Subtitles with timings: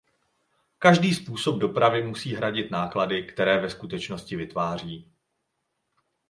[0.79, 5.11] Každý způsob dopravy musí hradit náklady, které ve skutečnosti vytváří.